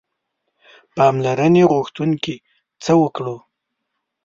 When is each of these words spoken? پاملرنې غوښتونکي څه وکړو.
پاملرنې 0.95 1.63
غوښتونکي 1.71 2.35
څه 2.83 2.91
وکړو. 3.01 3.35